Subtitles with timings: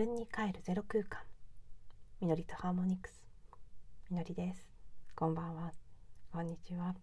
[0.00, 1.20] 自分に帰るゼロ空間。
[2.22, 3.22] みのりとハーモニクス。
[4.08, 4.66] みのりです。
[5.14, 5.74] こんばんは。
[6.32, 6.94] こんにちは。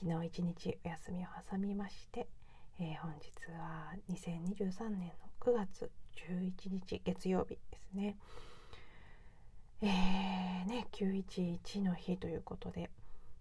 [0.00, 2.26] 昨日一日お休みを挟みまして、
[2.80, 5.90] えー、本日は2023年の9月
[6.26, 8.16] 11日月曜日ですね。
[9.82, 12.88] えーね911の日ということで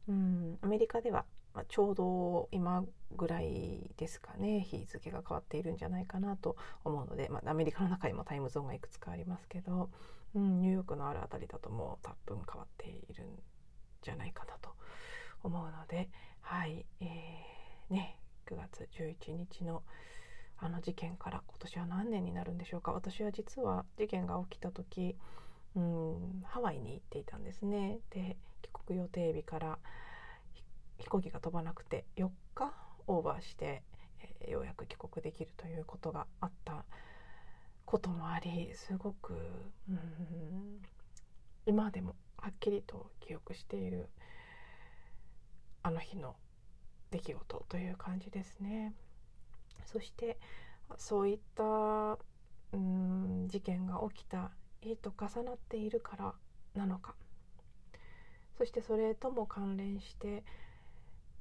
[0.10, 1.24] うんアメリカでは
[1.56, 2.84] まあ、ちょうど今
[3.16, 9.90] ぐらいですかね日付が変わっているんじゃないかなと思うので、まあ、アメリカの中にもタイムゾーンがいくつかありますけど、
[10.36, 13.28] うん、ニューヨークのある辺りだともう多分変わっているん
[14.02, 14.70] じゃないかなと
[15.44, 16.10] 思うので
[16.42, 19.82] はい、えー、ね9月11日の
[20.58, 22.94] あの事件から今年は何年になるんでしょうか。
[22.94, 25.18] 私は実は事件が起きた時
[25.76, 28.00] うんハワイに行っていたんですね。
[28.12, 29.80] で帰国予定日から
[30.98, 32.74] 飛行機が飛ばなくて4日
[33.08, 33.84] オーバーして、
[34.42, 36.86] えー、ようやく帰国できるということがあった
[37.86, 39.34] こともありすごく
[39.90, 40.82] うん
[41.66, 44.10] 今でもはっきりと記憶している
[45.84, 46.36] あの日の
[47.12, 48.94] 出来事という感じですね。
[49.86, 50.38] そして
[50.98, 52.18] そういった
[52.74, 54.52] うん事件が起きた
[54.82, 56.34] 日と重なっているから
[56.74, 57.16] なのか
[58.58, 60.44] そしてそれとも関連して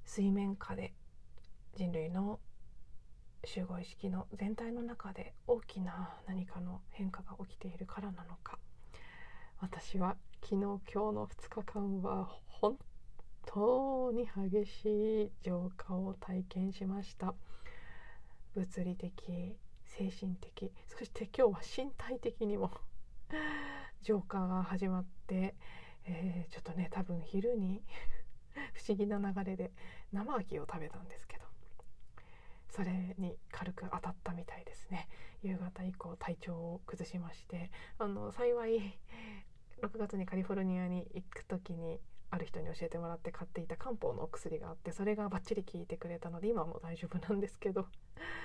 [0.04, 0.92] 水面下で
[1.76, 2.38] 人類の
[3.44, 8.58] 集合意識の全体の中で大きな何かの変化が起きているからなのか。
[9.60, 12.78] 私は昨日今日の2日間は本
[13.46, 17.34] 当に激しい浄化を体験しました。
[18.54, 22.70] 物理的精神的そして今日は身体的にも。
[24.02, 25.54] 浄化が始まって、
[26.04, 27.82] えー、ちょっとね多分昼に
[28.74, 29.72] 不思議な流れで
[30.12, 31.44] 生牡蠣を食べたんですけど
[32.68, 35.08] それに軽く当たったみたいですね。
[35.42, 38.98] 夕方以降体調を崩しましてあの幸い
[39.82, 42.00] 6月にカリフォルニアに行く時に
[42.30, 47.86] ある人に教えてもらって買っていた漢方のお薬があってそれがバッチリ効いてくれたので今はもう大丈夫なんですけど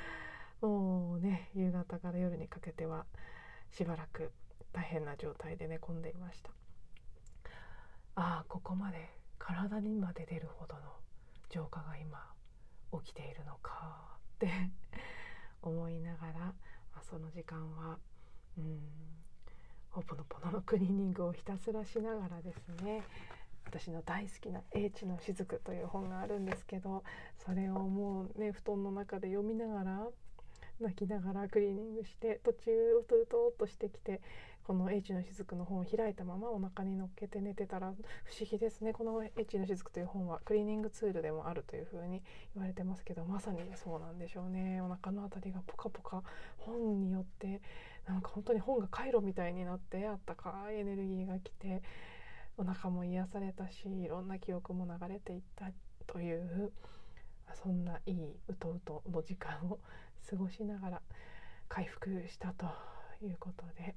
[0.62, 3.06] もうね夕方から夜にかけては
[3.72, 4.32] しばらく
[4.74, 6.52] 大変な状態で寝込んでいました。
[8.16, 10.82] ああここまで体にまで出るほどの
[11.50, 12.32] 浄化が今
[13.04, 14.50] 起きているのかって
[15.64, 16.54] 思いながら、ま
[16.96, 17.98] あ、その時間は
[18.58, 18.80] うん
[19.90, 23.04] ほぽのぽののクリーニングをひたすらしながらですね
[23.66, 27.04] 私の大好きな「英知の雫」という本があるんですけど
[27.38, 30.08] それをもうね布団の中で読みながら
[30.80, 34.22] 泣きながらクリーニングして途中うとうとっとしてきて
[34.70, 37.88] この「英知の雫」の本を開いたままお腹に乗っけて寝てたら
[38.24, 38.94] 不思議ですね。
[38.94, 42.22] この「英知の雫」という本はクリーニングツールでもあるというふうに
[42.54, 44.80] 言われてますけどまさにそうなんでしょうね。
[44.80, 46.22] お腹の辺りがポカポカ
[46.60, 47.64] 本によって
[48.06, 51.82] なんか本当に本が回路みたいになってあったかいエネルギーが来て
[52.56, 55.72] お腹も癒されたしいろんな記憶も流れていった
[56.06, 56.72] という
[57.56, 59.80] そんないいうとうとの時間を
[60.30, 61.02] 過ごしながら
[61.68, 62.68] 回復したと
[63.22, 63.96] いうことで、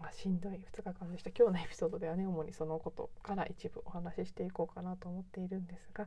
[0.00, 6.06] まあ、しんどい2日間でした今日のエピソードではね主にそのことから一部お話ししていこうかなと思っているんですが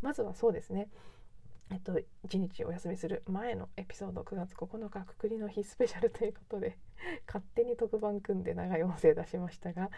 [0.00, 0.88] まずはそうですね。
[1.70, 1.92] えっと、
[2.28, 6.78] 1日お休みする前のエピソード9月9日くくりの日スペシャルということで
[7.26, 9.90] 勝手に特番組んで長い音声出しましたが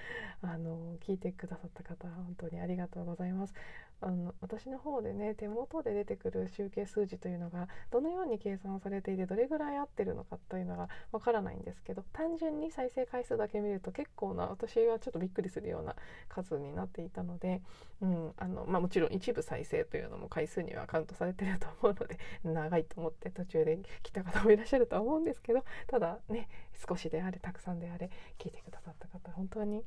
[0.43, 3.55] あの聞いてくださった方本当にありがとうございます。
[4.01, 15.97] あの私の方でね手元で出てくる集計数字というのがどのように計算されていてどれぐらい合ってるのかというのがわからないんですけど単純に再生回数だけ見ると結構な私はちょっとびっくりするような
[16.29, 17.63] 数になっていたので、
[18.03, 26.49] うんあのまあ、もちろん一部再生というのも回数にはカウントされてると思うので長いと思って途中で来た方もいらっしゃるとは思うんですけどただね
[26.89, 29.83] 少しであれたくさんであれ聞いてくださった方本当に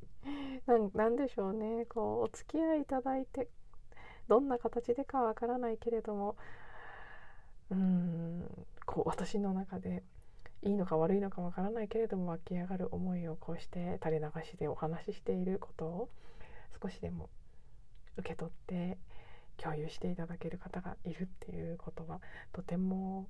[0.94, 1.86] 何でしょうね。
[1.86, 3.48] こうお付き合いいただいて
[4.28, 6.36] どんな形でかわからないけれども
[7.72, 8.44] うん
[8.86, 10.04] こう私の中で
[10.62, 16.10] いいのか悪いのかわからないけれども湧き上がる思いをこうして垂れ流しでお話ししていることを
[16.81, 17.30] 少しでも
[18.18, 18.98] 受け取って
[19.57, 22.19] 共有していただける方がいるっていうことは
[22.52, 23.28] とても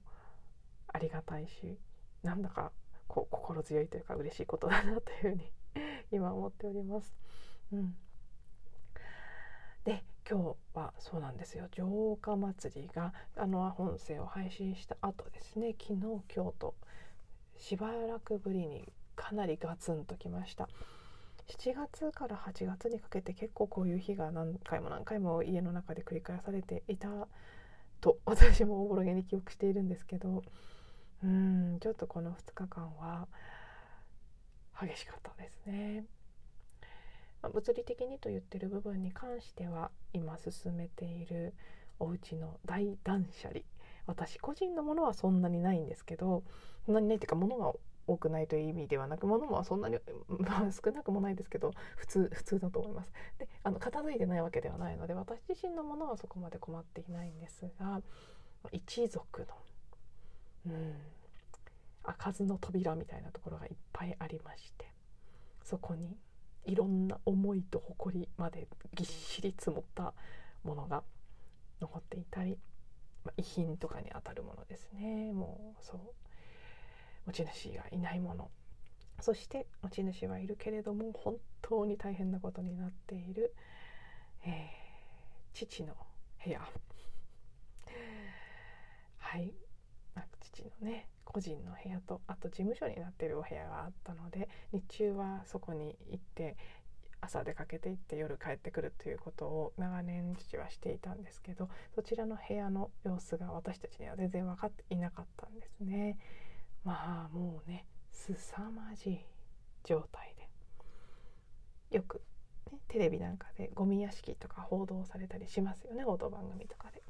[0.87, 1.77] ありがたいし
[2.23, 2.71] なんだか
[3.09, 5.51] こう心強いというか嬉しいことだなというふうに
[6.11, 7.13] 今思っております。
[7.73, 7.97] うん、
[9.83, 11.67] で今日はそうなんですよ。
[11.71, 15.75] 浄化祭りがあの本声を配信した後ですね。
[15.79, 16.75] 昨日今日と
[17.57, 20.69] しばらくぶりにかなりガツンときました。
[21.47, 27.27] 7月から8月にかけて結構こういう日が何回も何回も家の中で繰り返されていた
[28.01, 30.43] と私もおぼろげに記憶しているんですけど
[31.23, 33.27] うんちょっとこの2日間は
[34.81, 36.05] 激しかったですね。
[37.41, 41.53] まあ、物理的にと言ってる部分に関しては今進めている
[41.99, 43.61] お家の大断捨離
[44.07, 46.43] 私個人のものはそんなにないんですけど
[46.85, 47.73] そんなにないっていうか物が
[48.07, 58.01] 多くないという意味ではなく物もそんなに、まあ、少なくもないですけど普通普通だと思いますであの片付いてないわけではないので私自身のものはそこまで困っていないんですが
[58.71, 59.47] 一族の
[60.65, 60.95] うん。
[62.03, 64.89] 開かずの扉みたいなところがいっぱいありまして。
[65.63, 66.17] そこに
[66.65, 70.13] いろんな思いと誇りまでぎっしり積もった
[70.63, 71.03] ものが
[71.79, 72.57] 残っていたり、
[73.23, 75.31] まあ、遺品とかにあたるものですね。
[75.31, 75.99] もうそう。
[77.27, 78.49] 持ち主がいないもの。
[79.21, 83.53] そして持ち主はいるけれども本当に大変なことになっている、
[84.45, 84.51] えー、
[85.53, 85.93] 父の
[86.43, 86.61] 部屋。
[89.17, 89.53] はい。
[90.51, 96.57] 父のね個人の部屋とあと事務所になってるお部屋があったので日中はそこに行って
[97.21, 106.17] 朝出かけて行って夜帰ってくるということを長年父はしていたんですけどそちらの部屋の様子が私たちには全然分かっていなかったんですね。
[106.83, 108.37] まあもうね凄
[108.71, 109.19] まじい
[109.83, 110.33] 状態
[111.91, 112.21] でよく、
[112.71, 117.03] ね、テレビなんかでゴミ屋敷とか報道されたりしますよね報道番組とかで。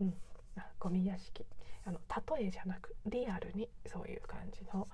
[0.00, 0.14] うん、
[0.56, 1.44] あゴミ屋敷
[1.86, 2.00] あの
[2.38, 4.86] 例えじゃなくリアルにそういう感じの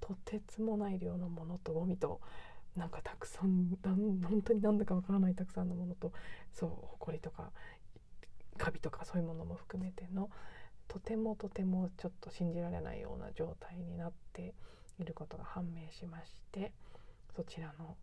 [0.00, 2.20] とてつもない量のものとゴミと
[2.76, 6.12] なんかたくさん本当に何だかわからないたくさんのものと
[6.52, 6.70] そう
[7.00, 7.50] 埃とか
[8.56, 10.30] カビとかそういうものも含めての
[10.86, 14.54] とてもとてもちょっと信じられないような状態になって
[14.98, 16.72] いることが判明しまして
[17.34, 17.96] そちらの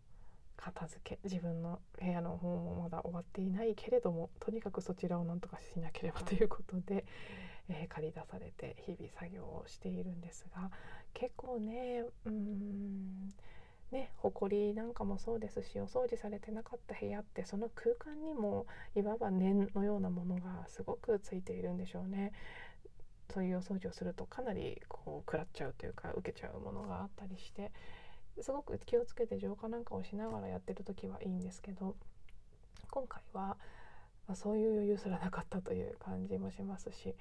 [0.56, 7.04] 片付け自分の部屋の方もまだ終わっていないけれどもとにかくそちらをなんとかしなければということで、
[7.68, 10.70] えー、借り出されて日々作業をしているんですが
[11.14, 13.28] 結構ねうん
[13.90, 22.32] ね埃なんかもそうですしお掃除されてなかった部屋ってその空間にもいわば念のようなものがすごくついているんでしょうね。
[23.32, 27.72] そういうお掃除をするとかなりこう食らっちゃうというか受けちゃうものがあったりして
[28.40, 31.96] すごく気をつけて浄化なんかをしながらやってる時はいいんですけど
[32.90, 33.56] 今回は、
[34.26, 37.14] まあ、そういう余裕すらなかったという感じもしますし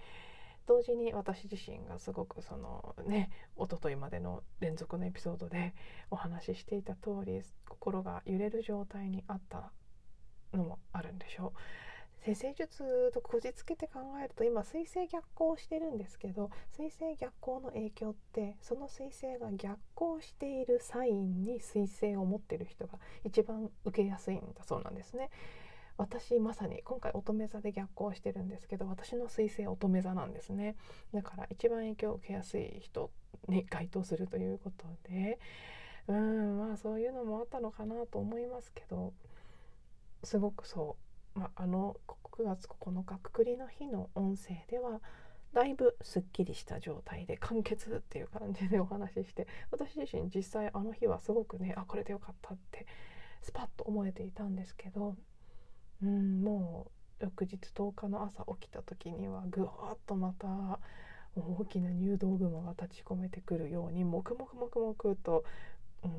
[0.67, 5.73] 同時に私自身がすごくそのね一昨日までの連続のエピソードで
[6.09, 9.71] お話ししていた通り心が揺れる状態にあった
[10.53, 11.59] のもあるんでしょう。
[12.25, 25.29] 先生術とこじつけて考えると今水星逆行してるんですけど水星逆行の影響ってその水星が逆行しているサインに水星を持ってる人が一番受けやすいんだそうなんですね。
[25.97, 30.75] 私まさに今回乙女座で逆行してるんですけど私の水星乙女座なんですね。
[31.13, 33.12] だから一番影響を受けやすい人
[33.47, 35.39] に該当するということで。
[36.07, 39.13] うんまあそういうのもあったのかなと思いますけど
[40.24, 40.95] すごくそ
[41.36, 41.39] う。
[41.39, 41.97] まあ、あの
[42.31, 45.01] 9月9日くくりの日の音声では
[45.53, 52.85] だいぶすっきりした状態で完結っていう感じでお話しして私自身実際あの日はすごくねあこれでよかったって
[53.42, 55.16] スパッと思えていたんですけど
[56.04, 56.87] うんも
[57.19, 60.47] う翌日10日の朝起きた時にはぐわっとまた
[61.35, 65.44] 大きな入道雲が立ち込めてくるようにもくもくもくもくと
[66.04, 66.11] うん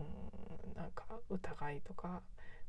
[0.77, 2.23] なんか疑いとか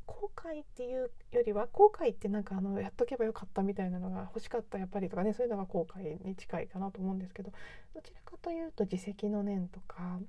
[0.06, 7.52] 後悔っていうよりは後悔ってなんかあのやっとけばよかったみたいなのが欲しかったやっぱりとかねそういうのが後悔に近いかなと思うんですけど
[7.94, 10.20] どちらかというと自責の念とか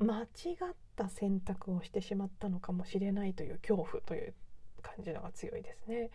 [0.00, 0.26] 間違っ
[0.96, 4.34] た選択をしてしまったのかもしれないという恐怖という
[4.84, 6.10] 感じのが強いですね。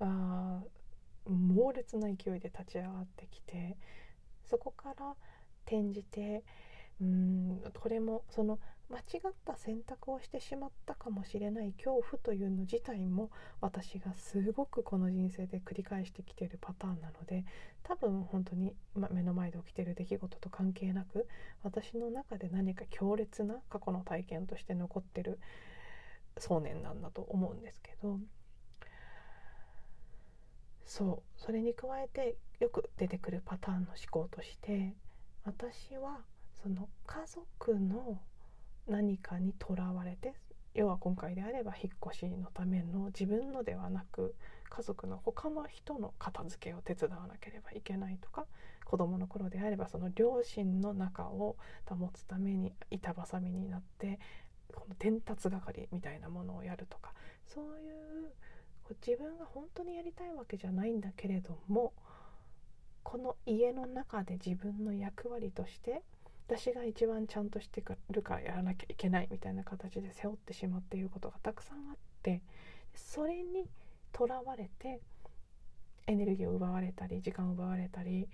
[0.00, 0.60] あ
[1.28, 3.76] 猛烈な勢いで立ち上がってきて
[4.48, 5.14] そこから
[5.66, 6.42] 転じて
[7.00, 8.58] うんこれもその
[8.90, 17.44] 間違った選択をしてしまったかもしれない恐怖というの自体も私がすごくこの人生で繰り返してきているパターンなので
[17.84, 18.74] 多分本当に
[19.12, 21.28] 目の前で起きている出来事と関係なく
[21.62, 25.38] 私の中で何か強烈な過去の体験として残ってる
[26.40, 28.18] 想念なんだと思うんですけど
[30.84, 34.94] そうそれに加えてよく出てくるパターンの思考として
[35.44, 36.18] 私は
[36.62, 38.20] その家族の
[38.88, 40.34] 何かにとらわれて
[40.74, 44.34] 要は今回であれば引っ越しのための自分のではなく
[44.68, 48.46] 家族の他の人の片付けを手伝わなければいけないとか
[48.84, 51.56] 子供の頃であればその両親の仲を
[51.86, 54.20] 保つために板挟みになって
[54.72, 57.12] この伝達係みたいなものをやるとか
[57.46, 58.32] そういう
[59.06, 61.92] 自分が本当にやりたいわけじゃないんだけれども
[63.02, 66.02] この家の中で自分の役割として
[66.48, 72.42] 私が一番ちゃんとしてくるからやらなきゃいけないみたいな形で背負ってしまっていることがたくさんあって
[72.94, 73.68] それに
[74.12, 75.00] とらわれて
[76.06, 78.28] エネルギーを奪われたり時間を奪われたり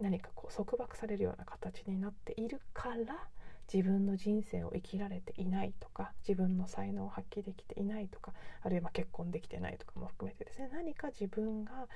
[0.00, 3.28] 何かこう束縛されるような形になっているから
[3.72, 10.68] 自分の人生を生きられていないとか自分の才能を発揮できていないとかあるいは結婚できてないとかも含めてですね。
[10.72, 11.86] 何か自分が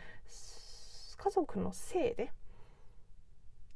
[1.16, 2.30] 家族のせいで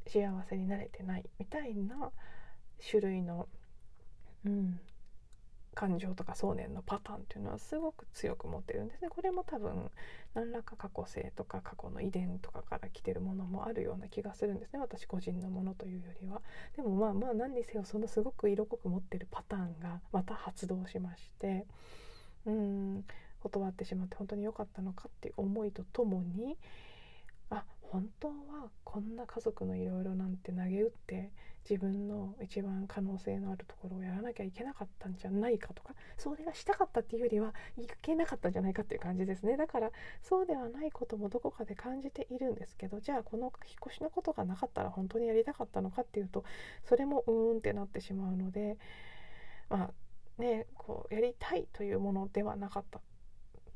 [0.06, 2.12] 幸せになれてないみたいな
[2.88, 3.48] 種類の、
[4.44, 4.80] うん、
[5.78, 9.08] 感情とか想念のパターンっていうのはすごく強く持ってるんですね。
[9.08, 9.92] これも多分
[10.35, 14.80] 何らか過去性とか過去の遺伝とかから来てるものもあるような気がするんですね。
[14.80, 16.42] 私個人のものというよりは。
[16.75, 21.64] でもまあまあ何にせよそのすごく色濃く持ってるパターンがまた発動しまして
[22.44, 23.04] うん
[23.40, 26.56] 断ってしまって本当に良かったのかっていう思いとともに
[27.50, 28.35] あ本当は
[28.82, 31.30] こんな家族のいろいろなんて投げ打って
[31.68, 39.56] 自分の一番可能性のあるところをやらなきゃいけなかったんじゃないかとかそれがしたかったっていうよりはいけなかったんじゃないかっていう感じですね。
[39.56, 39.90] だから
[40.22, 46.44] そうではないこともどこかで感じているんですけどじゃあこの引っ越しのことがなかったら本当にやりたかったのかっていうと
[46.84, 48.78] それもうーんってなってしまうので
[49.68, 49.90] ま
[50.38, 53.00] あねこうやりたいというものではなかった。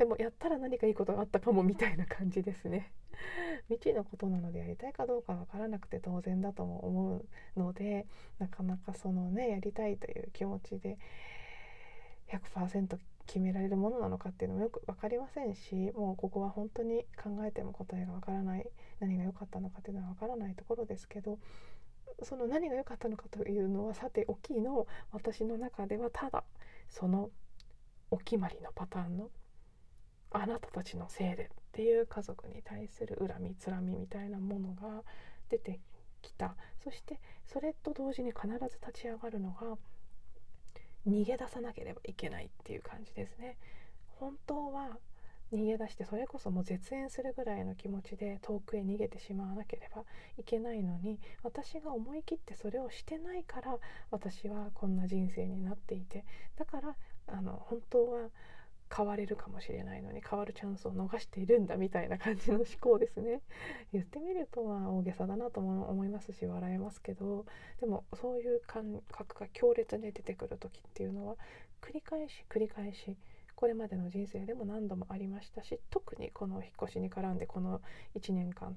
[0.03, 2.91] でもやったら何かいいことがあったかもみたいな感じですね。
[3.71, 8.09] 未知のことなのでやりたいかどうかわからなくて当然だとも思うので
[8.41, 10.99] なかなかそのねやりたいという気持ちで
[12.27, 18.69] 100%決められるものなのかっていうのもよく分かりませんしもうここは本当に考えても答えがわからない
[18.99, 21.39] 何が良かったのかっていうのはわからないところですけど
[22.25, 26.43] その何が良かったのかというのはさておきの私の中ではただ
[26.91, 27.31] その
[28.11, 29.31] お決まりのパターンの
[30.33, 35.03] あなたたちのせいでっていう家族に対する恨みつらみみたいなものが
[35.49, 35.81] 出て
[36.21, 36.57] きた。
[36.83, 39.77] そしてそれと同時に必ず立ち上がるのが
[41.07, 43.57] 逃げ出さなければいけないっていう感じですね。
[44.19, 44.99] 本当は
[45.53, 50.05] 逃げ出してそれこそもう絶縁するぐらいの気持ちで遠くへ逃げてしまわなければ
[50.39, 53.77] いけないのに私が思い切ってそれをしてないから
[54.11, 56.25] 私はこんな人生になっていて。
[56.57, 56.97] だから
[57.27, 58.29] あの本当は
[58.95, 63.41] 変われるかもしれないのに変わるチャンスを逃しているんだみたいな感じの思考ですね
[63.93, 67.47] 言ってみるとまあ大げさだなとも思いますし笑えますけど
[67.81, 71.37] でもそういう感覚が強烈に出てくる時っていうのは
[71.81, 73.17] 繰り返し繰り返し
[73.57, 77.81] これまでの人生でも何度もありましたし特にこの引っ越しに絡んでこの
[78.15, 78.77] 1年間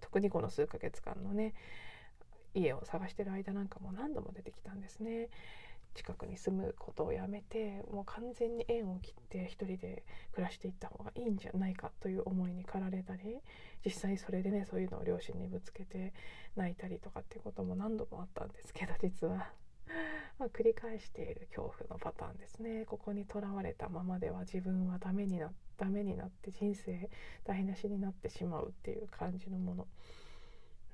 [0.00, 1.54] 特にこの数ヶ月間のね
[2.54, 5.28] 家を探してる間なんかも何度も出てきたんですね。
[5.94, 13.40] 近くに住むことをやめてもう完全に縁を切って一人で暮らしていった方がいいんじゃないかという思いに駆られたり
[13.84, 16.12] 実際それでねそういうのを両親にぶつけて
[16.56, 19.52] 泣いたりとかっていうことも何度もあったんですけど実は。
[20.38, 27.10] まあ、繰り返している恐怖のパターンですねここにとらわれたままでは自分はダメになダメになって人生
[27.44, 29.88] 台無しになってしまうっていう感じのもの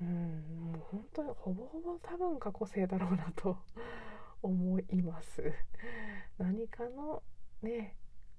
[0.00, 3.58] うんもう本当にほぼほぼ多分過去性だろうなと
[4.42, 5.52] 思います。
[6.38, 7.22] 何かの
[7.62, 7.96] ね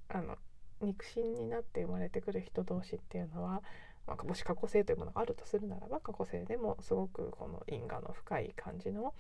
[0.08, 0.38] あの
[0.82, 3.62] 肉親になって生まれてくる人同士っていうのは、
[4.08, 9.14] まあ、もし過去性というものがあるとするならば過去性でもすごくこの因果の深い感じの、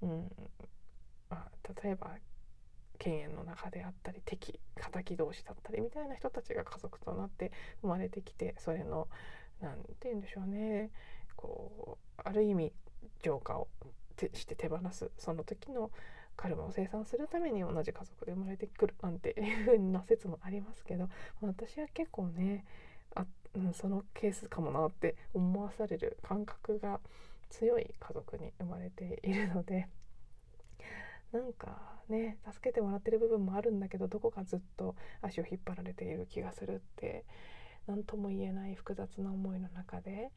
[0.00, 0.32] うん
[1.28, 2.16] まあ、例えば
[2.98, 4.60] 犬猿の中であったり敵
[4.92, 9.08] 敵同士だったりみたいな人たちが家族となって生まれてきてそれの
[9.60, 10.90] 何て言うんでしょうね
[11.36, 12.72] こうある意味
[13.22, 13.68] 浄化を
[14.34, 15.90] して手放すその時の
[16.36, 21.08] カルマを生産するために同じ家族で生まれてくるなんていう風な説もありますけど
[21.40, 22.64] 私は結構ね
[23.14, 23.24] あ、
[23.54, 27.00] うん、そのケースかもなって思わされる感覚が
[27.50, 29.88] 強い家族に生まれているので
[31.32, 37.24] なんかね助けてもらってる部分もあるんだけどどこかずっと足を引っ張られている気がするって
[37.86, 40.30] 何とも言えない複雑な思いの中で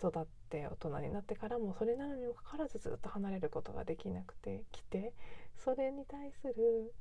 [0.00, 5.12] 育って大人になってからもそれなのにもかかわらずずっと離れることができなくてきて
[5.62, 6.92] それに対する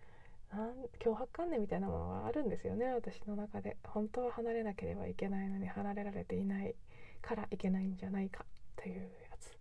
[0.52, 3.78] なん脅迫観念みたいなものがあるんですよね私の中で。
[3.84, 6.76] 本当は離れなければいけないのに離れられていない
[7.22, 9.58] からいけないんじゃないかというやつ。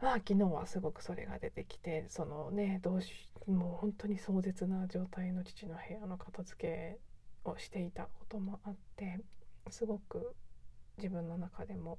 [0.00, 6.98] まあ昨日はすごくそれが出てきてそのねどうしもう本当に壮絶な状態の父の部屋の片付
[7.44, 9.20] けをしていたこともあって
[9.68, 10.34] すごく
[11.00, 11.98] 自分の中でも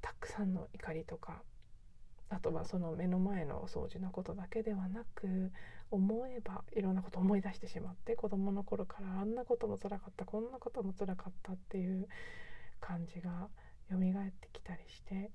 [0.00, 1.42] たくさんの怒りとか
[2.30, 5.50] あとはその目の前の掃除のことだけではなく
[5.90, 12.06] 思えばいろんなことを思い出してしまって子どもの頃からあんなこともつらかったこんなこともつらかったっていう
[12.80, 13.48] 感じが
[13.90, 14.00] 蘇っ
[14.40, 15.30] てきたりして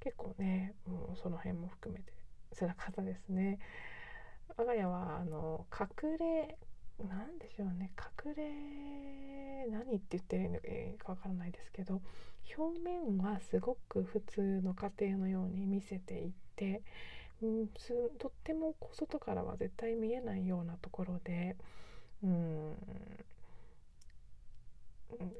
[0.00, 2.12] 結構ねもうその辺も含めて
[2.58, 3.58] 辛かったですね。
[4.56, 6.58] 我が家はあの隠れ
[6.98, 7.92] なんでしょうね。
[8.24, 10.58] 隠れ何って言ってるの
[10.98, 12.00] かわからないですけど
[12.56, 16.82] 表面はすごく普通の家庭のように見せていって、
[17.42, 17.68] うん、
[18.18, 21.56] とっても外からは絶対見えないようなところで、
[22.22, 22.74] うん、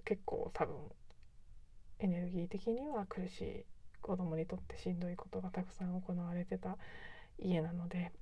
[0.04, 0.76] 結構多分
[1.98, 3.64] エネルギー的には苦しい
[4.00, 6.76] 子供にとってしんどいことがたくさん行われてた
[7.38, 8.12] 家なので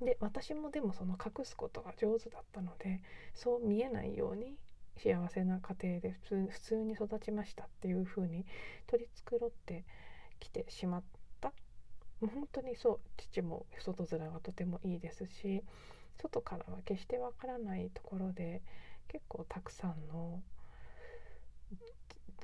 [0.00, 3.00] で私もでもその隠すことが上手だったので
[3.34, 4.56] そう見えないように
[4.96, 8.44] 幸せな家庭で普通普通に育ちましたっていう風に
[8.86, 9.84] 取り繕って
[10.40, 11.02] きてしまっ
[11.40, 11.52] た。
[12.20, 15.62] 本当にそう父も外面がとてもいいですし
[16.22, 18.62] 外からは決してわからないところで
[19.08, 20.42] 結構たくさんの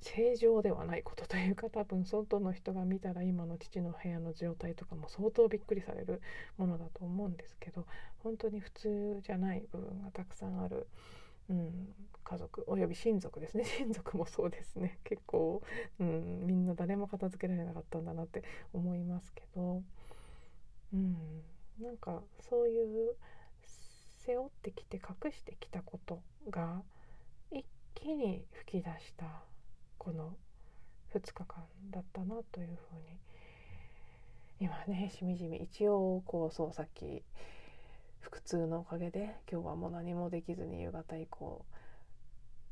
[0.01, 6.23] 正常ではないことというか多分外の人が見たら今の父の部屋の状態とかも相当びっくりされる
[6.57, 7.87] ものだと思うんですけど
[8.23, 10.87] 本当に普通じゃない部分がたくさんある、
[11.49, 11.89] うん、
[12.25, 13.65] 家族および親族ですね。
[13.79, 14.99] 親族もそうですね。
[15.05, 15.63] 結構、
[15.99, 19.83] うん、みんな誰も片付けられなかったんだなって思いますけど、
[20.93, 21.43] うん、
[21.81, 23.17] なんかそういう
[24.21, 26.83] 背負ってきて隠してきたことが
[27.51, 27.65] 一
[27.95, 29.43] 気に吹き出した
[30.01, 30.35] この
[31.15, 33.19] 2日間だったなというふうに
[34.59, 37.23] 今ねしみじみ一応こうそうさっき
[38.23, 41.67] 腹痛のおかげで今日はもう何もできずに夕方以降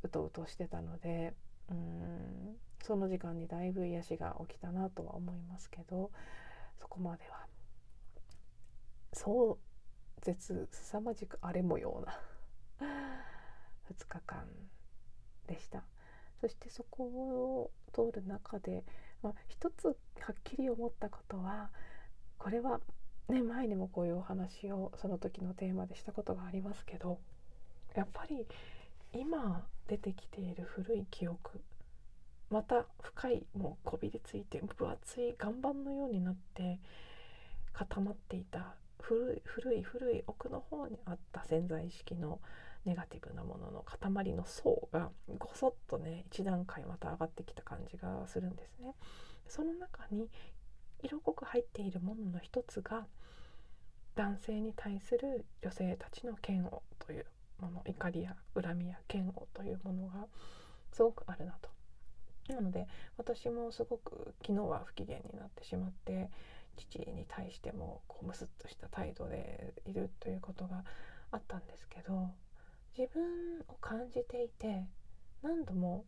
[0.02, 1.35] うとうとしてたので
[1.70, 6.11] うんその時間にだいぶ癒しが起きたなとは思いますけど
[6.80, 7.47] そこまでは
[9.12, 9.58] そ
[10.17, 12.19] う絶凄まじく荒れ模様な
[13.93, 14.47] 2日間
[15.47, 15.84] でした。
[16.41, 18.85] そしてそこを通る中で、
[19.23, 19.93] まあ、一つは
[20.33, 21.71] っきり思ったことは
[22.39, 22.81] これは、
[23.29, 27.19] ね、前にもこういうお話をその時のテーマでしたことがありますけど
[27.95, 28.47] やっぱり
[29.13, 31.61] 今出てきている古い記憶
[32.51, 36.79] また深いもうこびりついて分厚い岩盤のようになって
[37.73, 42.41] 固まっていた古い古い古い奥の方にあった潜在意識の
[42.89, 48.95] ネガティブなものの塊の層がごそっとね一段階また上がってきた感じがするんですね。
[49.47, 50.31] その中に
[51.03, 53.07] 色濃く入っているものの一つが
[54.15, 57.27] 男性に対する女性たちの嫌悪という
[57.61, 60.27] もの怒りや恨みや嫌悪というものが
[60.91, 61.69] すごくあるなと。
[62.55, 62.87] なので
[63.19, 66.31] 私もすごく昨日は不機嫌になってしまって
[66.79, 70.85] 父に対してもこうムスッとした態度でいるということが
[71.31, 72.31] あったんですけど
[72.99, 74.84] 自分を感じていて
[75.41, 76.04] 何度も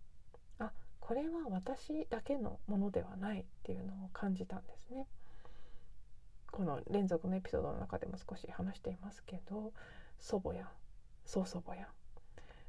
[0.58, 5.06] あこれは私だけのものではないっていうのを感じたんですね。
[6.50, 9.72] この連続のエピソードの中でも少し話していますけど
[10.18, 10.68] 祖母や
[11.24, 11.86] 曽祖母や、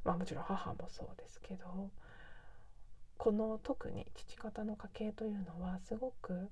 [0.04, 1.90] まあ、もちろん母もそうですけど
[3.18, 6.48] この特に父方の家系というのはすごく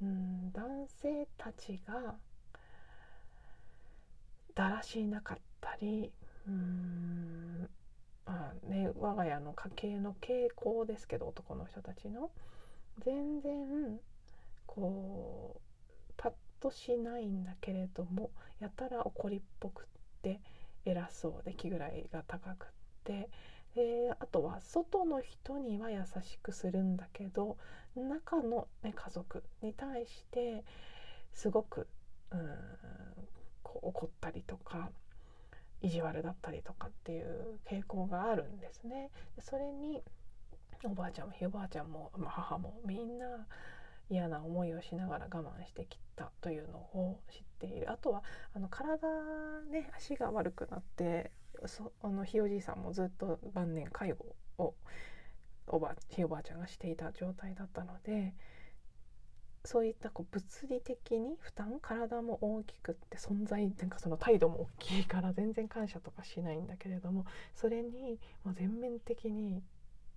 [0.00, 2.14] うん男性たちが
[4.54, 6.10] だらしなかったり
[6.46, 7.68] うん。
[8.26, 12.30] まあね我が家の家系の傾向ですけど男の人たちの。
[13.04, 14.00] 全然
[14.66, 15.56] こ
[16.08, 19.84] うパッとしないんだけれどもやたら怒りっぽくっ
[20.22, 20.40] て
[20.86, 22.68] 偉そうで気ぐらいが高くっ
[23.04, 23.28] て。
[23.74, 27.58] であとは外の人には優しくするんだけど
[27.94, 30.64] 中の、ね、家族に対して
[31.34, 31.86] すごく
[32.30, 32.40] うん
[33.62, 34.90] こう怒ったりとか
[35.82, 39.10] 意地悪だったりとかっていう傾向があるんですね。
[39.40, 40.02] それに
[40.84, 43.46] おばあちゃんもひいおばあちゃんも、まあ、母もみんな
[44.08, 48.22] 嫌な思いをしながら我慢してきたというのを知っているあとは
[48.54, 49.08] あの体
[49.70, 51.32] ね足が悪くなって
[51.66, 54.74] そあのひいおじいさんもずっと晩年介護を
[55.66, 58.34] おばひいおばあちゃんがしていた状態だったので
[59.66, 69.62] そういったこう物理的に負担体も大きくって存在なんかその態度も大きいから全然感謝とかしないんだけれどもそれにもう全面的に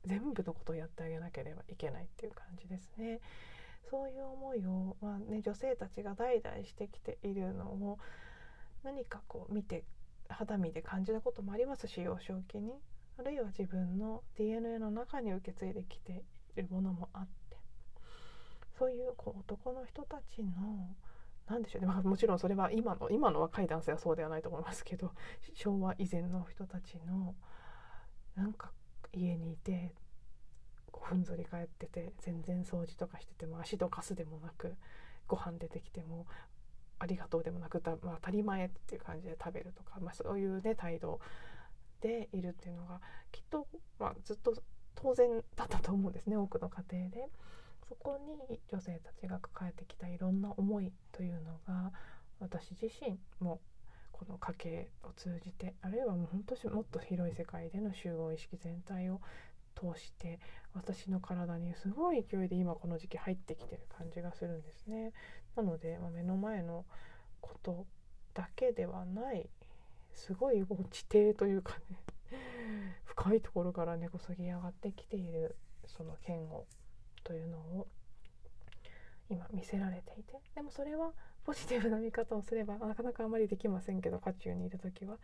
[0.06, 3.20] 全部のことをやってあげなければいけないっていう感じですね。
[3.90, 7.98] そういう思いを、まあね、女性たちが代々してきているのを
[8.84, 9.84] 何かこう見て
[10.30, 12.72] 肌身で感じたこともありますし幼少期に
[13.18, 16.24] あるいは自分の DNA の中に受け継いできて
[16.56, 17.39] いるものもあって
[18.80, 20.96] そういうこう男の人たちの
[21.50, 25.12] 何でしょうね、まあ、もちろんそれは今の今の若い男性はそうではないと思いますけど
[25.54, 27.36] 昭和以前の人たちの
[28.36, 28.72] なんか
[29.12, 29.94] 家にいて
[30.94, 34.76] ふんぞり返ってて全然掃除とかしてても足どかすでもなく
[35.28, 36.26] ご飯出てきても
[37.00, 41.20] ありがとうでもなくた、まあ、当たり前っていう感じで食べるとか、まあ、そういうね態度
[42.00, 43.68] でいるっていうのがきっと、
[44.00, 44.54] まあ、ずっと
[44.96, 47.30] 当然だったと思うんですね多くの家庭で。
[47.90, 51.92] そこに女性たちが抱えてきたいろんな思いというのが
[52.40, 53.60] 私自身も
[54.12, 59.22] この家計を通じてあるいはもう本当もっと広い世界での集合意識全体を
[59.76, 60.40] 通して
[60.74, 65.14] 私の体にすごい勢いで今この時期入ってきてる感じがするんですね。
[65.56, 66.86] なので、まあ、目の前の
[67.42, 67.88] こと
[68.34, 69.50] だけではない
[70.14, 71.98] すごい地底というかね
[73.06, 75.56] 深いところから根こそぎ上がってきている
[75.88, 76.66] その嫌悪
[77.30, 77.88] というのを
[79.30, 81.12] 今見せられていてでもそれは
[81.46, 85.18] ポジティブな見方をすればなかなかあまりできませんけど渦中にいる時は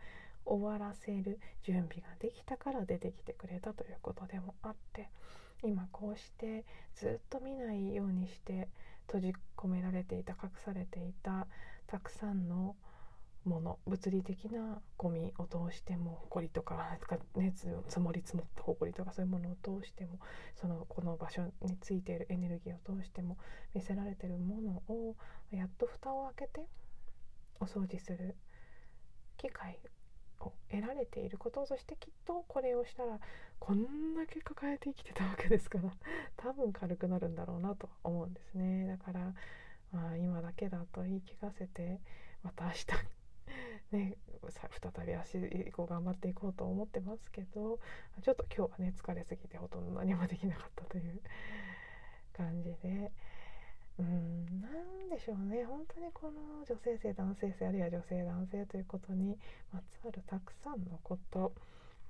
[0.44, 5.10] 終わらせる準備ができたから出てきてくれたということでもあって
[5.64, 6.64] 今こうして
[6.94, 8.68] ずっと見ないようにして
[9.08, 11.48] 閉じ込められていた隠されていた
[11.88, 12.76] たくさんの
[13.46, 16.98] もの物理的なゴミを通しても埃とか、
[17.36, 17.52] ね、
[17.88, 20.18] 積もり積もった埃とかそういうものを通しても
[20.60, 23.38] そのこの場所についているエネルギーを通しても
[23.74, 25.16] 見せられてるものを
[25.52, 26.66] やっと蓋を開けて
[27.60, 28.36] お掃除する
[29.36, 29.78] 機会
[30.40, 33.18] を得られていることそしてきっとこれをしたら
[33.58, 35.90] こんだけ抱えて生きてたわけですから
[36.36, 38.86] 多分軽くなるんだろうなと思うんですね。
[38.86, 39.32] だから、
[39.92, 42.00] まあ、今だけだと言い聞かせて
[42.42, 42.86] また明日
[43.92, 44.16] ね、
[44.50, 47.78] 再び足以降頑張っていこうと思ってますけど
[48.22, 51.20] ちょっと今日はね疲れすぎてほとんど何もできなかったという
[52.36, 53.12] 感じで。
[53.98, 55.64] うん何でしょうね。
[55.64, 59.38] 本当にこの女性性男性性あるいは女性男性ということに
[59.72, 61.52] まつわるたくさんのこと。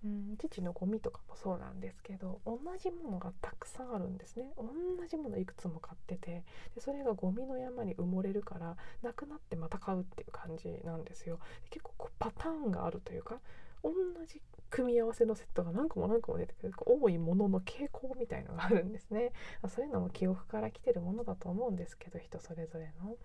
[0.05, 4.53] うん父のゴミとかもそうなんですけど同じものがたくさんあるんですね。
[4.57, 4.65] 同
[5.07, 11.39] じものいくつも買っててでそれがゴミの山に埋もれるからなくなってまた買うっていう感じなんですよ。
[11.71, 13.41] 結構こうパターンがあるというか
[13.83, 13.91] 同
[14.27, 19.33] じ組み合わせのセットが何個も何個も出てくる多いものの傾向みたいのがあるんですね。
[19.69, 23.17] そういうのも記憶から来てるものだと思うんですけど人それぞれの。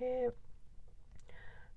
[0.00, 0.34] えー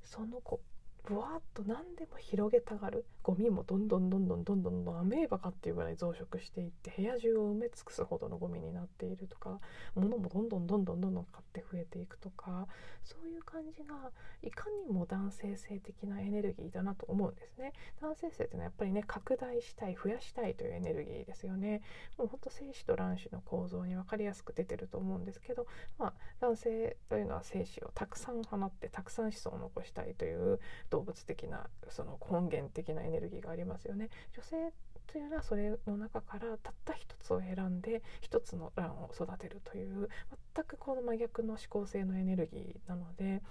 [0.04, 0.60] その子
[1.06, 3.06] ぶわっと何でも広げたがる。
[3.24, 9.60] ゴミもどんどんどんどんどんどんどんアメーバかっていうぐらい増殖していって部屋中を埋め尽くすほどのゴミになっているとか
[9.96, 12.68] 物もどんどんどんどんどんどん買って増えていくとか
[13.02, 14.12] そういう感じが
[14.42, 17.72] いかにも男性性的なエネルギーだなと思うんですね。
[18.02, 21.82] 男性性っていうのはやっぱりね拡大したい増やしたいというエネルギーですよね。
[22.18, 25.66] もうほんと精子と卵子の構造に分かりやすく出てると思うんですけど
[25.98, 30.60] まあ男性というのは精子をたくさん放ってたくさん子孫を残したいという
[30.94, 34.10] 動物的なその根源的なエネルギーがありますよね。
[34.36, 34.72] 女性
[35.08, 40.08] というのはそれの中からたった一つを選んで一つの卵を育てるという
[40.56, 43.42] 全くこの真逆の思考性のエネルギーなのでやっ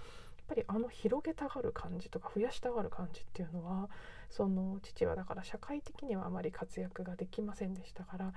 [0.47, 3.89] ぱりあの広げたがる感じとか増やしたがる感じっていうのは
[4.29, 8.33] その父はだから社会的にはあまり活躍ができませんでしたから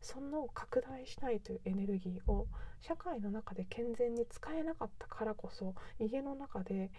[0.00, 2.46] その拡大したいというエネルギーを
[2.80, 6.90] 社会の中で健全に使えなかったからこそ家の中で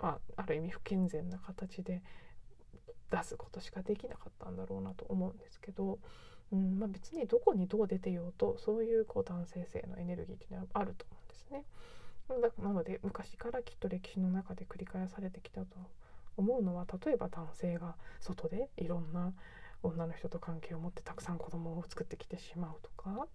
[0.00, 2.02] まあ、ある意味不健全な形で
[3.10, 5.98] 出すことしかできなかったんだろうなと思うんですけど、
[6.52, 11.64] うんまあ、別にどこにどう出てようとそういうこう男性性のエネルギーっていうのはあると思うんですね。
[12.62, 15.78] なので昔からきっと歴史の中で繰り返されてきたと
[16.36, 19.32] 思うのは例えば男性が外でいろんな
[19.82, 23.26] 女の人と関係を持ってたくさん子供を作ってきてしまうとか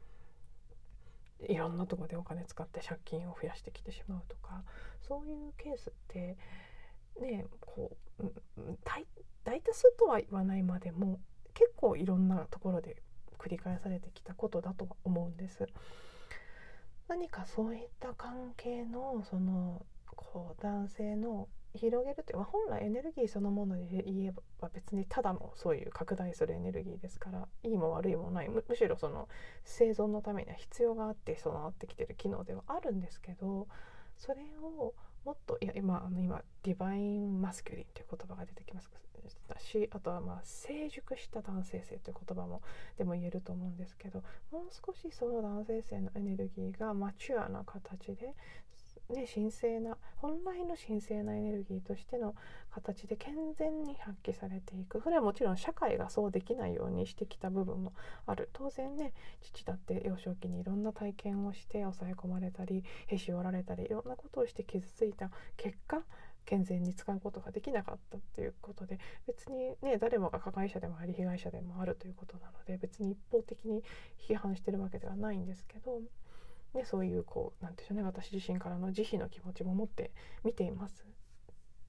[1.42, 4.64] いろんなとこでお金使って借金を増やしてきてしまうとか
[5.02, 6.38] そういうケースって
[7.20, 8.24] ねこう
[8.84, 9.06] 大
[9.44, 11.20] 大多数とは言わないまでも
[11.54, 13.02] 結構いろんなところで
[13.38, 15.68] 繰り返されてきたことだとは思うんです。
[17.10, 29.28] 何かそういった関係のそのこう男性の広げるという、まあ、本来エネルギーそのもので言えば別にただのそういう拡大するエネルギーですからいいも悪いもないむしろその
[29.64, 33.68] 生存のためには必要があって備わってきてる機能ではあるんですけど
[34.18, 34.94] それを
[35.26, 38.92] もっといや今あの今ディバインマスキュリンという言葉が出てきます。
[39.60, 42.62] しあとはまあ成熟した男性性という言葉も
[42.98, 48.34] でも言えると思うんですけどもう少しその男性性のエネルギーがマチュアな形で
[49.14, 52.36] ね、神聖な本来の神聖なエネルギーとしての
[52.72, 55.02] 形で健全に発揮されていく。
[55.02, 57.94] それはもちろん社会がそうできないようにしてきた部分も
[58.26, 58.50] ある。
[58.54, 65.30] 当然ね父だって幼少期にいろんな体験をして抑え込まれたりへし折られたりいろんなことをして傷ついた。
[65.56, 66.04] 結果
[66.46, 73.82] 健全に使うことができなかったっていうことで別にね誰もが加害者でもあり被害者でもあるということなので別に一方的に
[74.28, 76.02] 批判してるわけではないんですけど、
[76.74, 80.12] ね、そういうこうなんでしょうね私自身からの慈悲の気持ちも持って
[80.44, 81.06] 見ています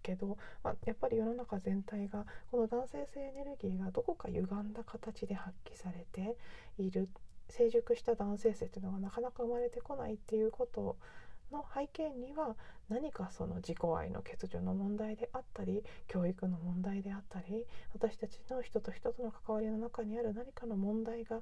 [0.02, 6.36] けど、まあ、やっぱり世の中全体がこの男性性エネルギーがどこか歪んだ形で発揮されて
[6.78, 7.08] いる
[7.48, 10.96] 成熟した男性性というのがなかなか生まれてこないっていうこと
[11.50, 12.56] の背景には
[12.88, 21.40] 何かその自己愛の欠如の問題であったり教育の問題であったり私たちの人と人との関わりの中にある何かの問題が、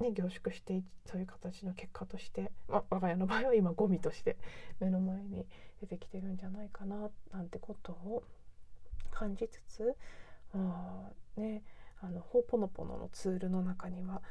[0.00, 4.36] ね、凝縮してそういう形の結果として、ま我が家の場合は今ゴミとして
[4.80, 5.46] 目の前に
[5.80, 8.22] 出てきてるんじゃないかななんてことを
[9.10, 9.94] 感じつつ
[10.54, 11.62] あね
[12.00, 14.22] あのホーポノポノのツールの中には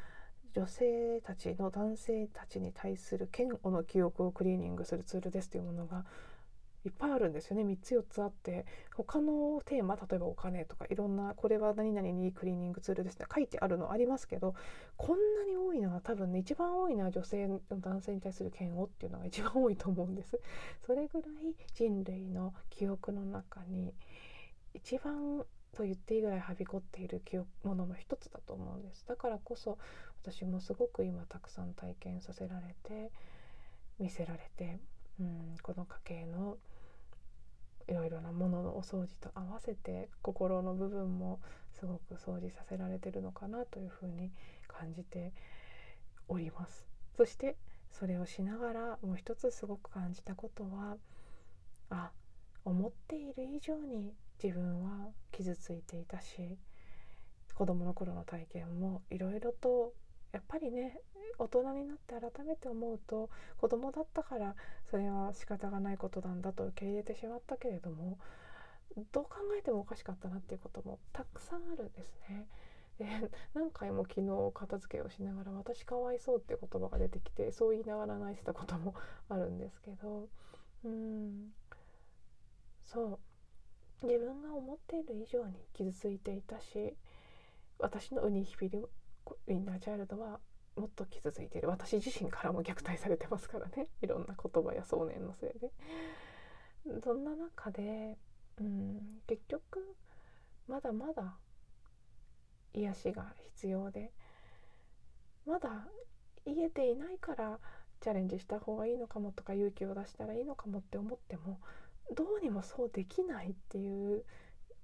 [0.56, 6.06] 女性たちの男性たちに対する嫌悪の記憶をクリーニングするツールですというものが
[6.86, 7.63] いっぱいあるんですよね。
[7.63, 8.65] 3つ4つあって。
[8.96, 14.56] 他のテーマ例えばお金とかいろんなこれは何々にいいクリーニングツールですね書いてあるのありますけど
[14.98, 20.39] こんなに多いのは多分ね一番多いのは女性の男性に対する嫌悪っていうのが一番多いと思うんです。
[20.86, 23.94] それぐらい人類の記憶の中に
[24.74, 27.22] 一番と言っていいぐらいはびこっている
[27.63, 29.06] ものの一つだと思うんです。
[29.08, 29.78] だからこそ
[30.24, 33.12] 私もすごく今たくさん体験させられて
[33.98, 34.80] 見せられて、
[35.20, 36.58] うん、この家計の
[37.89, 41.39] いろいろなもののお掃除と合わせて心の部分も
[41.71, 44.32] すごく掃除させられてるのかなというふうに
[44.67, 45.34] 感じて
[46.28, 46.86] おります。
[47.17, 47.58] そして
[47.91, 50.97] それをしながらもう一つすごく感じたことは
[51.89, 52.12] あ
[52.63, 56.58] 思っている以上に自分は傷ついていたし
[57.56, 59.93] 子供の頃の体験もいろいろと
[60.32, 61.00] やっぱりね
[61.38, 64.56] 大人になって改めて思うと子供だったから
[64.89, 68.18] それは仕方がないことなんだと受け入れてしまったけれども
[69.12, 72.48] どう考えてもおかしかったなっていうこともたくさんあるんですね。
[72.98, 73.06] で
[73.54, 78.94] 何回も昨日片付けをしながら「私かわいそう」っていう言葉が出てきてそう言いながら泣いてたことも
[79.30, 80.28] あるんですけど
[80.84, 81.54] うん
[82.84, 83.20] そ
[84.02, 86.98] う自分が思っている以上に傷ついていたし
[87.78, 88.70] 私のウニヒピ
[89.48, 90.39] リインナーチャイルドは
[90.76, 95.72] もっと傷ついてる私自身からも虐待されてますからね いろんな言葉や想念のせいで。
[97.04, 98.18] そんな中で、
[98.60, 99.96] うん、結局
[100.68, 101.38] まだまだ
[102.74, 104.12] 癒しが必要で
[105.46, 105.88] まだ
[106.46, 107.60] 癒えていないから
[108.00, 111.60] チャレンジした方がいいのかもとか勇気を出したらいいのかもって思っても
[112.15, 114.24] どうにもそうできないっていう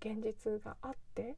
[0.02, 1.38] 現実があって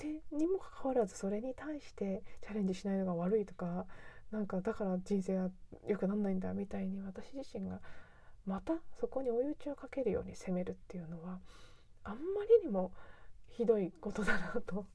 [0.00, 3.86] でにもかかわらずそれに対してチャレンジしないのが悪いとか
[4.30, 5.50] なんかだから人生は
[5.86, 7.80] 良くなんないんだみたいに私自身が
[8.46, 11.38] またそこに追い打ちをかけるように責めるっていうのは
[12.04, 12.18] あんま
[12.62, 12.92] りにも
[13.50, 14.86] ひどいことだなと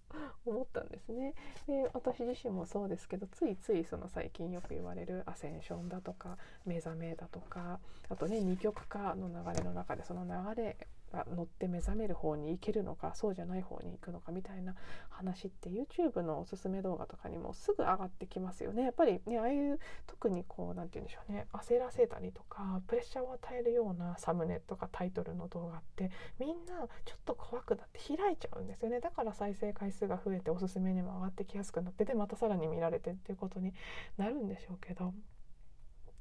[0.45, 1.35] 思ったんですね。
[1.67, 10.77] で私自身もそうですけどついついその最近よく言われるアセンションだとか目覚めだとかあとね二極化の流れの中でその流れ
[11.15, 14.75] が乗って目覚める方に行けるのかそうじゃない方に行くのかみたいな
[15.09, 18.83] 話って YouTube のおすすめ動画とかにもすぐ上がってきますよね。
[18.83, 28.99] やっぱりねああいう特にこう何て言うんでしょうね焦らせたりとかプレッシャーを与えるようなサムネとかタイトルの動画ってみんなちょっと怖くなって開いちゃうんですよね。
[28.99, 33.73] だから再生回数が増えておすすめにも上がってきやすくなってでまたさらに見られてっていうことに
[34.17, 35.13] なるんでしょうけど。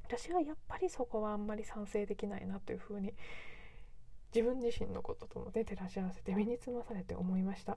[0.06, 3.14] 私はやっぱりそこはあんまり賛成できないなというふうに
[4.34, 7.76] 自分自身のことともね照らし合わせて身につまされて思いました。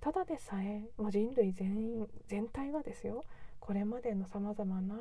[0.00, 3.24] ただでさえもう人類全員全体がですよ。
[3.58, 4.94] これまでのさまざまな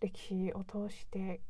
[0.00, 1.40] 歴史を通して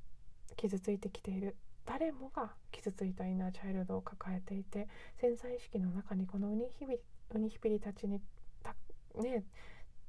[0.57, 1.57] 傷ついてきている。
[1.87, 4.89] 誰もが傷ついたイナーチャイルドを抱えていて
[5.21, 6.97] 潜在意識の中にこのウニヒビ
[7.35, 8.21] ウニヒピリたちに
[8.63, 8.75] た
[9.21, 9.45] ね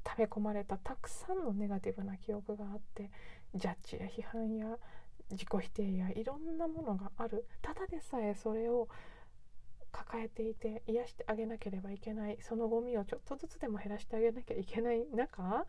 [0.04, 3.12] 溜め込まれたたくさんのネガティブな記憶があって
[3.56, 4.78] ジャッジや批判や
[5.32, 7.46] 自己否定やいろんなものがある。
[7.62, 8.88] ただでさえそれを
[9.92, 12.38] 抱えていて癒してあげなければいけない。
[12.42, 15.06] そのゴミをちょっとずつでも減らしてあげなきゃいけない。
[15.14, 15.66] 中？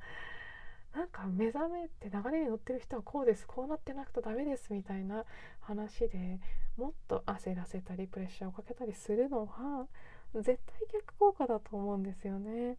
[0.95, 3.47] なんか目覚めって流れに乗ってる人はこうです。
[3.47, 4.73] こうなってなくてダメです。
[4.73, 5.25] みたいな
[5.61, 6.41] 話で
[6.77, 9.87] もっと焦らせたりプレッシャーをかけたりするのは
[10.35, 10.59] 絶対
[10.93, 12.79] 逆効果だと思うんですよね。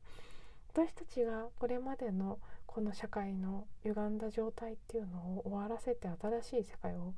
[0.77, 2.37] 私たちがこれまでの
[2.67, 7.15] この社会の歪んだ状態っていうのを終わらせて新しい世界を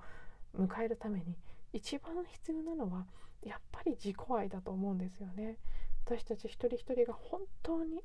[0.58, 1.36] 迎えるために
[1.74, 3.06] 一番必要なのは
[3.44, 5.58] やっぱり自己愛だと思うんですよね。
[6.06, 8.02] 私たち一人一人が本当に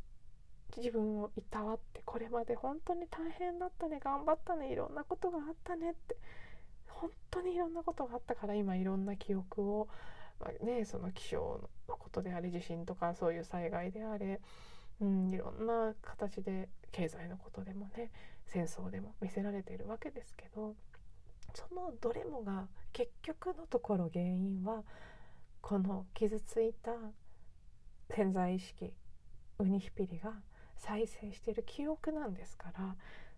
[0.76, 6.16] 自分をいたわってこれまで本当に大変だったね頑張ったねいろんなことがあったねって
[6.88, 9.88] 本当にいろんなことがあったから今いろんな記憶を、
[10.40, 14.40] まあ、ね、その気象のことであれ地震とかそういう災害であれ、
[15.00, 18.10] うん、いろんな形で経済のことでもね
[18.46, 20.74] 戦争でも見せられているわけですけど
[21.54, 24.82] そのどれもが結局のところ原因は
[25.60, 26.92] この傷ついた
[28.10, 28.92] 潜在意識
[29.58, 30.32] ウニヒピリが
[30.76, 32.96] 再生している記憶なんですから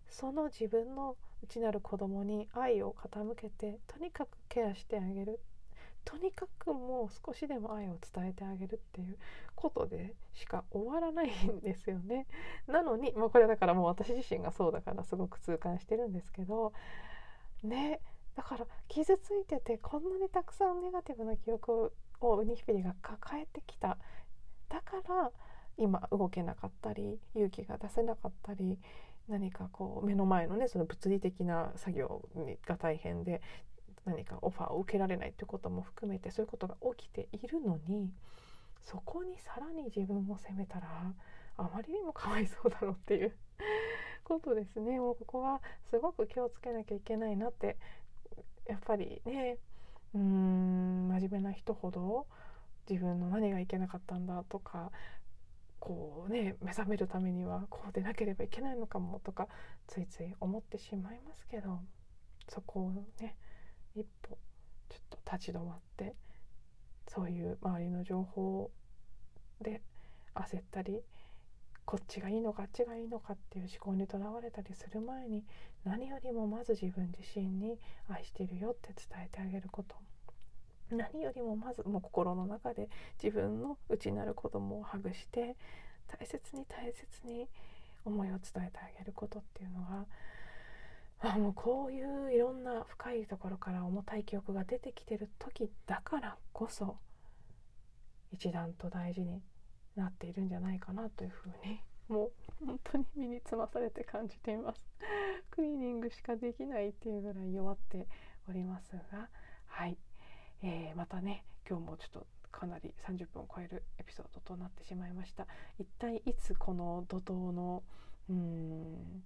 [0.09, 5.39] その自分の内なる子供に愛を傾けてとにかくケアしてあげる。
[6.07, 9.17] とにかくもう少しでも愛を伝えてあげるっていう
[9.55, 12.27] ことでしか終わらないんですよね。
[12.65, 16.71] なのに、まあ、これだからもう私自身がそうだからすごく痛感してるんですけど
[17.61, 17.99] ね
[18.35, 21.91] だから傷ついててこんなにたくさんネガティブな記憶
[22.21, 23.97] をウニヒピリが抱えてきた
[24.69, 25.31] だから
[25.75, 28.79] 今動けなかったり勇気が出せなかったり
[29.27, 32.29] 何かこう目の前のねその物理的な作業
[32.65, 33.41] が大変で
[34.07, 38.09] 何かオファーを受けられないってことも含めてそういうことが起きているのに
[38.81, 41.13] そこにさらに自分を責めたら
[41.57, 43.35] あまりにもかわいそうだろうっていう
[44.23, 44.99] ことですね。
[44.99, 47.77] もうここはすごく気をつけなきゃいけないなって
[48.65, 49.57] やっぱりね
[50.13, 52.27] うーん真面目な人ほど
[52.89, 54.91] 自分の何がいけなかったんだとか
[55.79, 59.47] こうね目覚めるためにはこうでなければいけないのかもとか
[59.87, 61.81] ついつい思ってしまいますけど
[62.47, 63.35] そこをね
[63.99, 64.37] 一歩
[64.89, 66.15] ちょっと立ち止まって
[67.07, 68.69] そういう周りの情報
[69.61, 69.81] で
[70.35, 71.01] 焦ったり
[71.85, 75.45] こっちがいいのかあっちがいいのかっていう思考にとらわれたりする前に
[75.85, 77.79] 何よりもまず自分自身に
[78.09, 79.95] 愛してるよって伝えてあげること。
[80.89, 82.89] 何よりもまずもう心の中で
[83.21, 85.57] 自分の内なる子供をハグして
[86.07, 87.49] 大切に大切に
[88.05, 90.05] 思いを伝えてあげることっていうのが
[91.19, 96.97] あもうこういういろんな深いところから重たい記憶が出てきてる時だからこそ
[98.31, 99.41] 一段と大事に
[99.95, 104.81] なっているんじゃないかなというふうにもう本当に身につまされて感じています。
[105.51, 108.07] クリーニングしかできないっていうぐらい弱って
[108.47, 109.29] おりますが
[109.65, 109.97] はい。
[110.61, 115.47] えー、またね今日もちょっとかなり30分を超えるエピソードとなってしまいました。
[115.77, 117.83] 一体いつこの怒涛の
[118.29, 119.23] うん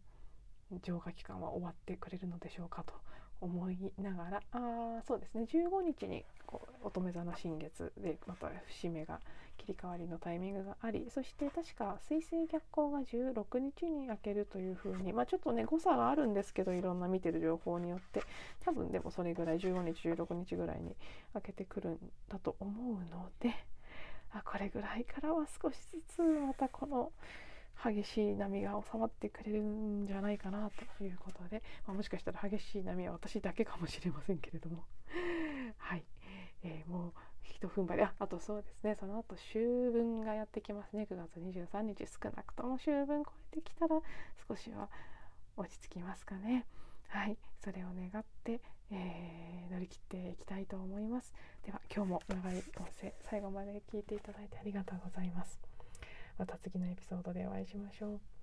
[0.84, 2.94] 浄化期間は終わってくれるのでしょうかと
[3.42, 5.46] 思いながらあそうですね。
[5.52, 9.20] 15日にこう乙女座の新月でまた節目が
[9.58, 18.24] 切り替わりのタイミングがありそして確か水星逆行が16日に明けるというふうにまあちょっとね誤差があるんですけどいろんな見てる情報によって
[18.64, 20.96] 多分でもそれぐらい15日16日ぐらいに
[21.34, 23.54] 明けてくるんだと思うので
[24.32, 27.12] あこれぐらいからは少しずつまたこの
[27.84, 34.84] 激しい波が収まってくれるんじゃないかなということで、まあ、もしかしたら激しい波は私だけかもしれませんけれども。
[35.78, 36.04] はい、
[36.64, 37.14] えー、もう
[37.44, 38.04] 一踏ん張り。
[38.04, 38.96] ああとそうですね。
[38.96, 41.08] その後秋分がやってきますね。
[41.10, 42.06] 9月23日。
[42.08, 44.00] 少なくとも秋分超えてきたら
[44.48, 44.90] 少しは
[45.58, 46.66] 落ち着きますかね。
[47.08, 47.38] はい。
[47.60, 51.34] それを願って、えー、乗り切っていきたいと思います。
[51.64, 55.71] では今日も長い音声最後まで聞いていただいてありがとうございます。
[56.38, 58.41] また次のエピソードでお会いしましょう。